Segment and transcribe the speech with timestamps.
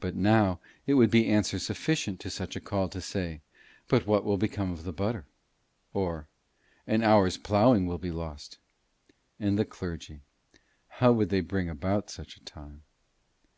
[0.00, 3.42] But now it would be answer sufficient to such a call to say,
[3.86, 5.26] "But what will become of the butter?"
[5.92, 6.26] or,
[6.86, 8.56] "An hour's ploughing will be lost."
[9.38, 10.20] And the clergy
[10.88, 12.84] how would they bring about such a time?